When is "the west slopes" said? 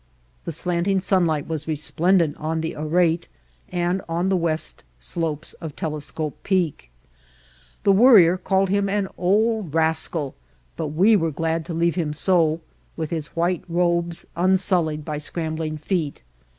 4.09-5.53